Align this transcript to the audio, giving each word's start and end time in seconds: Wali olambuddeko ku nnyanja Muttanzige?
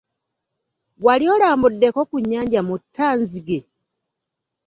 Wali 1.05 1.25
olambuddeko 1.35 2.01
ku 2.09 2.15
nnyanja 2.21 2.61
Muttanzige? 2.67 3.59